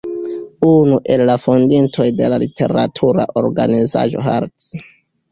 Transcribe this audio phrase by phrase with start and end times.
[0.67, 4.81] Unu el la fondintoj de literatura organizaĵo "Hart'.